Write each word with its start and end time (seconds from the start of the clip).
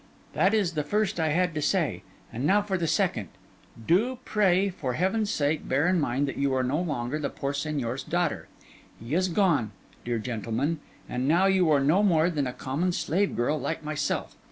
That 0.33 0.55
is 0.55 0.73
the 0.73 0.83
first 0.83 1.19
I 1.19 1.27
had 1.27 1.53
to 1.53 1.61
say; 1.61 2.01
and 2.33 2.43
now 2.43 2.63
for 2.63 2.75
the 2.75 2.87
second: 2.87 3.27
do, 3.85 4.17
pray, 4.25 4.69
for 4.69 4.93
Heaven's 4.93 5.29
sake, 5.29 5.69
bear 5.69 5.87
in 5.87 5.99
mind 6.01 6.27
that 6.27 6.37
you 6.39 6.55
are 6.55 6.63
no 6.63 6.81
longer 6.81 7.19
the 7.19 7.29
poor 7.29 7.53
Señor's 7.53 8.01
daughter. 8.01 8.47
He 8.99 9.13
is 9.13 9.27
gone, 9.27 9.73
dear 10.03 10.17
gentleman; 10.17 10.79
and 11.07 11.27
now 11.27 11.45
you 11.45 11.69
are 11.71 11.79
no 11.83 12.01
more 12.01 12.31
than 12.31 12.47
a 12.47 12.51
common 12.53 12.93
slave 12.93 13.35
girl 13.35 13.59
like 13.59 13.83
myself. 13.83 14.35